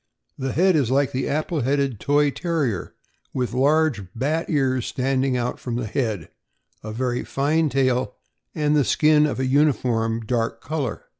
[0.35, 2.95] The head is like the apple headed Toy Terrier,
[3.35, 6.29] with large bat ears standing out from the head,
[6.83, 8.15] a very fine tail,
[8.55, 11.03] and the skin of a uniform dark color.